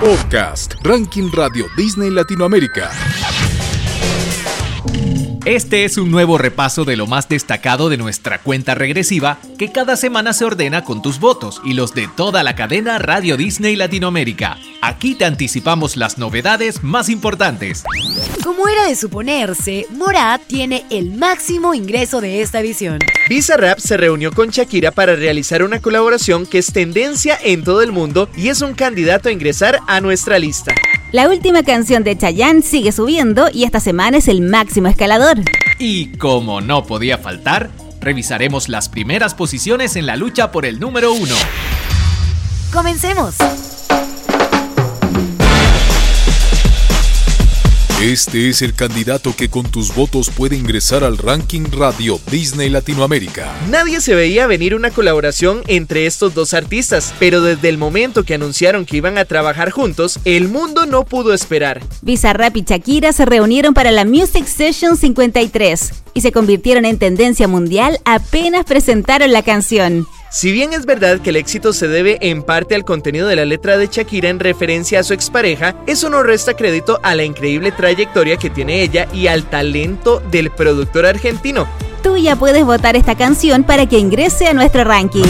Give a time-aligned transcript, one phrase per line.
[0.00, 2.88] Podcast Ranking Radio Disney Latinoamérica.
[5.46, 9.96] Este es un nuevo repaso de lo más destacado de nuestra cuenta regresiva que cada
[9.96, 14.58] semana se ordena con tus votos y los de toda la cadena Radio Disney Latinoamérica.
[14.82, 17.84] Aquí te anticipamos las novedades más importantes.
[18.44, 22.98] Como era de suponerse, Morat tiene el máximo ingreso de esta edición.
[23.30, 27.92] Bizarrap se reunió con Shakira para realizar una colaboración que es tendencia en todo el
[27.92, 30.74] mundo y es un candidato a ingresar a nuestra lista.
[31.12, 35.38] La última canción de Chayanne sigue subiendo y esta semana es el máximo escalador.
[35.80, 37.70] Y como no podía faltar,
[38.00, 41.34] revisaremos las primeras posiciones en la lucha por el número uno.
[42.72, 43.34] ¡Comencemos!
[48.02, 53.54] Este es el candidato que con tus votos puede ingresar al ranking Radio Disney Latinoamérica.
[53.68, 58.32] Nadie se veía venir una colaboración entre estos dos artistas, pero desde el momento que
[58.32, 61.82] anunciaron que iban a trabajar juntos, el mundo no pudo esperar.
[62.00, 67.48] Bizarrap y Shakira se reunieron para la Music Session 53 y se convirtieron en tendencia
[67.48, 70.06] mundial apenas presentaron la canción.
[70.32, 73.44] Si bien es verdad que el éxito se debe en parte al contenido de la
[73.44, 77.72] letra de Shakira en referencia a su expareja, eso no resta crédito a la increíble
[77.72, 81.66] trayectoria que tiene ella y al talento del productor argentino.
[82.04, 85.26] Tú ya puedes votar esta canción para que ingrese a nuestro ranking.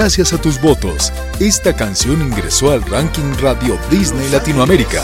[0.00, 5.02] Gracias a tus votos, esta canción ingresó al ranking Radio Disney Latinoamérica.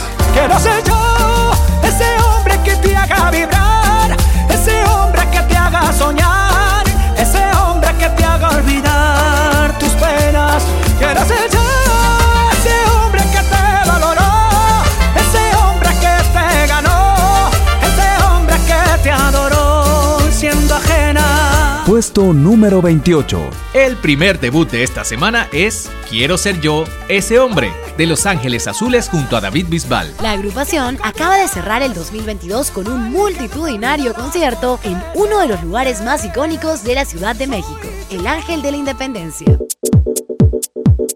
[21.86, 23.48] Puesto número 28.
[23.72, 28.66] El primer debut de esta semana es Quiero ser yo, ese hombre, de Los Ángeles
[28.66, 30.12] Azules junto a David Bisbal.
[30.20, 35.62] La agrupación acaba de cerrar el 2022 con un multitudinario concierto en uno de los
[35.62, 39.56] lugares más icónicos de la Ciudad de México, el Ángel de la Independencia.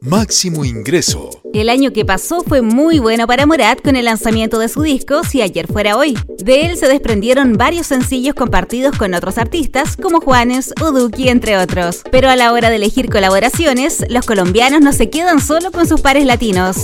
[0.03, 1.29] Máximo ingreso.
[1.53, 5.25] El año que pasó fue muy bueno para Morat con el lanzamiento de su disco
[5.25, 6.19] Si ayer fuera hoy.
[6.39, 12.01] De él se desprendieron varios sencillos compartidos con otros artistas como Juanes, Uduki, entre otros.
[12.11, 16.01] Pero a la hora de elegir colaboraciones, los colombianos no se quedan solo con sus
[16.01, 16.79] pares latinos.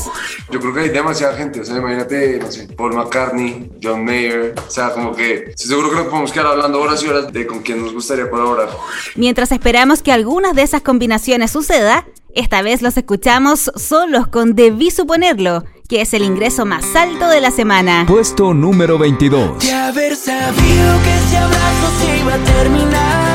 [0.50, 4.54] Yo creo que hay demasiada gente, o sea, imagínate, no sé, Paul McCartney, John Mayer,
[4.58, 7.60] o sea, como que seguro que nos podemos quedar hablando horas y horas de con
[7.60, 8.68] quién nos gustaría colaborar.
[9.14, 14.90] Mientras esperamos que algunas de esas combinaciones suceda, esta vez los escuchamos solos con Debí
[14.90, 18.04] Suponerlo, que es el ingreso más alto de la semana.
[18.06, 19.58] Puesto número 22.
[19.64, 23.25] De haber sabido que ese abrazo se iba a terminar,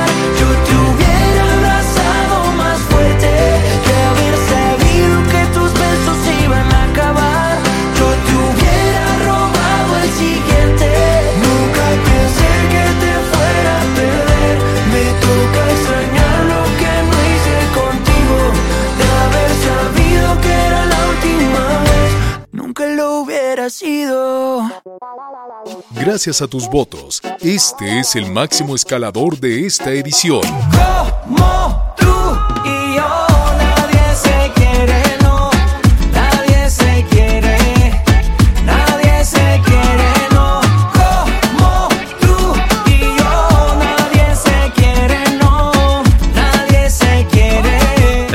[25.91, 30.41] Gracias a tus votos, este es el máximo escalador de esta edición.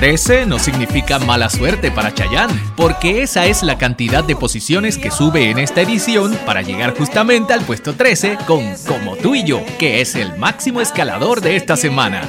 [0.07, 5.11] 13 no significa mala suerte para Chayanne, porque esa es la cantidad de posiciones que
[5.11, 9.65] sube en esta edición para llegar justamente al puesto 13 con Como tú y yo,
[9.81, 12.23] que es el máximo escalador de esta semana.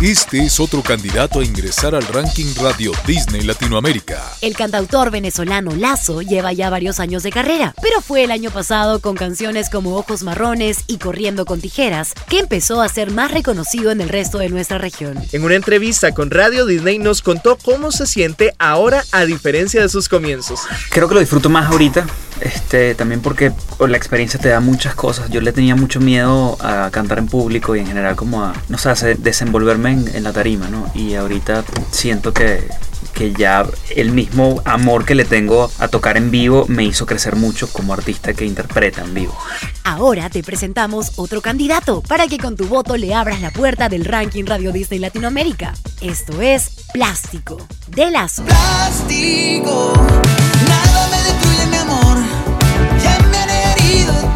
[0.00, 4.22] Este es otro candidato a ingresar al ranking Radio Disney Latinoamérica.
[4.40, 9.00] El cantautor venezolano Lazo lleva ya varios años de carrera, pero fue el año pasado
[9.00, 13.90] con canciones como Ojos Marrones y Corriendo con Tijeras que empezó a ser más reconocido
[13.90, 15.18] en el resto de nuestra región.
[15.32, 19.88] En una entrevista con Radio Disney nos contó cómo se siente ahora a diferencia de
[19.88, 20.60] sus comienzos.
[20.90, 22.06] Creo que lo disfruto más ahorita,
[22.40, 25.30] este, también porque la experiencia te da muchas cosas.
[25.30, 28.78] Yo le tenía mucho miedo a cantar en público y en general como a, no
[28.78, 30.90] sé, a desenvolverme en, en la tarima, ¿no?
[30.94, 32.68] Y ahorita siento que,
[33.18, 37.34] que ya el mismo amor que le tengo a tocar en vivo me hizo crecer
[37.34, 39.36] mucho como artista que interpreta en vivo.
[39.82, 44.04] Ahora te presentamos otro candidato para que con tu voto le abras la puerta del
[44.04, 45.74] ranking Radio Disney Latinoamérica.
[46.00, 47.58] Esto es Plástico,
[47.88, 48.44] de Lazo.
[48.44, 49.94] Plástico,
[53.88, 54.27] me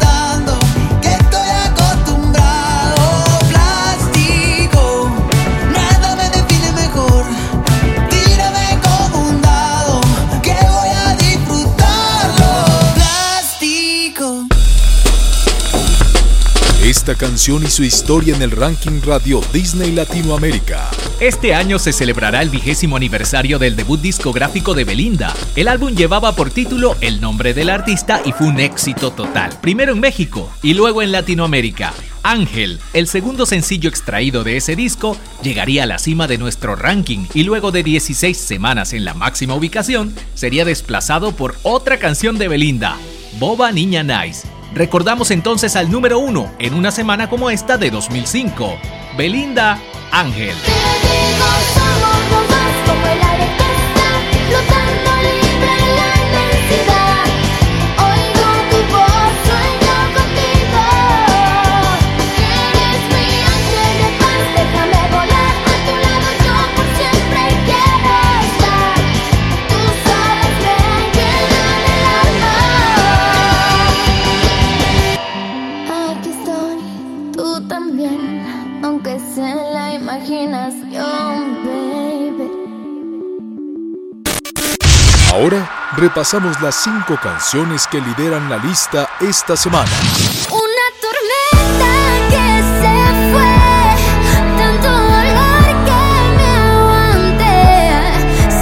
[17.03, 20.89] Esta canción y su historia en el ranking radio Disney Latinoamérica.
[21.19, 25.33] Este año se celebrará el vigésimo aniversario del debut discográfico de Belinda.
[25.57, 29.91] El álbum llevaba por título El nombre del artista y fue un éxito total, primero
[29.91, 31.93] en México y luego en Latinoamérica.
[32.23, 37.25] Ángel, el segundo sencillo extraído de ese disco, llegaría a la cima de nuestro ranking
[37.33, 42.47] y luego de 16 semanas en la máxima ubicación, sería desplazado por otra canción de
[42.47, 42.95] Belinda,
[43.41, 44.47] Boba Niña Nice.
[44.73, 48.75] Recordamos entonces al número uno en una semana como esta de 2005,
[49.15, 49.79] Belinda
[50.11, 50.55] Ángel.
[77.67, 82.51] También, aunque sea en la imaginación, baby.
[85.31, 89.89] Ahora repasamos las cinco canciones que lideran la lista esta semana.
[90.51, 91.91] Una tormenta
[92.29, 92.95] que se
[93.31, 93.53] fue,
[94.57, 96.01] tanto dolor que
[96.37, 97.59] me aguanté.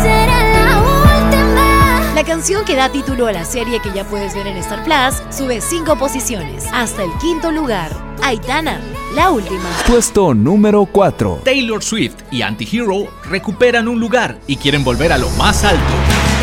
[0.02, 2.14] Será la última.
[2.16, 5.22] La canción que da título a la serie que ya puedes ver en Star Plus
[5.36, 7.92] sube 5 posiciones hasta el quinto lugar.
[8.24, 8.80] Aitana,
[9.16, 9.70] la última.
[9.88, 11.42] Puesto número 4.
[11.44, 15.94] Taylor Swift y Antihero recuperan un lugar y quieren volver a lo más alto.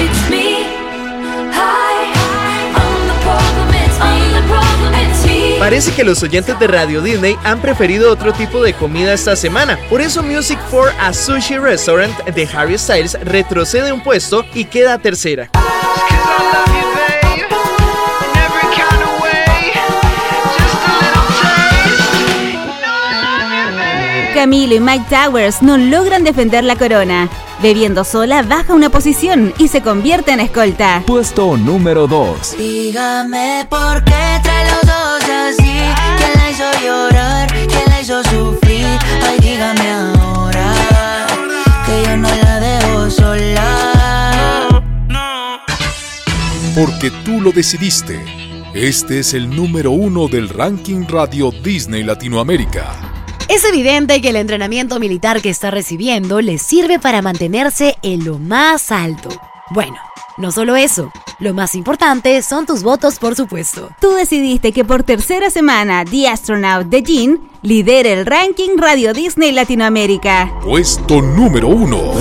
[0.00, 0.58] It's me.
[5.58, 9.76] Parece que los oyentes de Radio Disney han preferido otro tipo de comida esta semana.
[9.90, 14.98] Por eso Music for a Sushi Restaurant de Harry Styles retrocede un puesto y queda
[14.98, 15.50] tercera.
[24.38, 27.28] Camilo y Mike Towers no logran defender la corona.
[27.60, 31.02] Bebiendo sola baja una posición y se convierte en escolta.
[31.04, 32.56] Puesto número 2.
[32.56, 35.80] Dígame por qué trae los dos así.
[36.18, 37.52] ¿Quién la hizo llorar?
[37.52, 38.86] ¿Quién la hizo sufrir?
[39.26, 40.72] Ay, dígame ahora
[41.84, 44.82] que yo no la dejo sola.
[46.76, 48.24] Porque tú lo decidiste.
[48.72, 53.07] Este es el número uno del ranking radio Disney Latinoamérica.
[53.48, 58.38] Es evidente que el entrenamiento militar que está recibiendo le sirve para mantenerse en lo
[58.38, 59.30] más alto.
[59.70, 59.96] Bueno,
[60.36, 63.88] no solo eso, lo más importante son tus votos, por supuesto.
[64.02, 69.52] Tú decidiste que por tercera semana The Astronaut de Jean lidere el ranking Radio Disney
[69.52, 70.52] Latinoamérica.
[70.62, 72.12] Puesto número uno.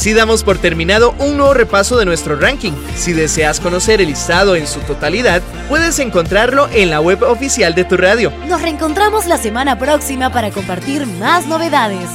[0.00, 2.72] Así damos por terminado un nuevo repaso de nuestro ranking.
[2.96, 7.84] Si deseas conocer el listado en su totalidad, puedes encontrarlo en la web oficial de
[7.84, 8.32] tu radio.
[8.48, 12.08] Nos reencontramos la semana próxima para compartir más novedades.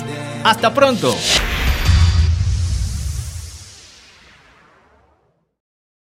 [0.44, 1.15] Hasta pronto.